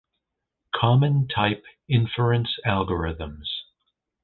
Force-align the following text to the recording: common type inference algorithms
common 0.73 1.27
type 1.27 1.63
inference 1.87 2.57
algorithms 2.65 3.45